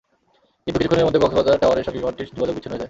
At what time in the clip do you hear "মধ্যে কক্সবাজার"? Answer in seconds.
1.07-1.61